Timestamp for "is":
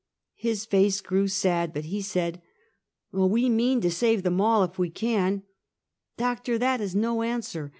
6.81-6.95